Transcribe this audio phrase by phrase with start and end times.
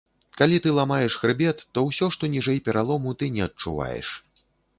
[0.39, 4.13] Калі ты ламаеш хрыбет, то ўсё, што ніжэй пералому, ты не адчуваеш.